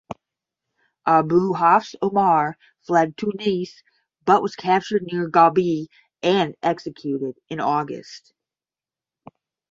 [1.05, 2.57] Abu Hafs Umar
[2.87, 3.83] fled Tunis
[4.25, 5.89] but was captured near Gabes
[6.23, 8.33] and executed in August.